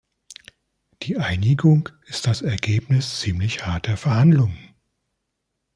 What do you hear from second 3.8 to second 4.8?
Verhandlungen.